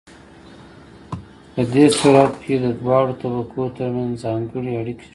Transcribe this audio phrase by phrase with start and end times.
[1.53, 5.09] په دې صورت کې د دواړو طبقو ترمنځ ځانګړې اړیکې جوړیږي.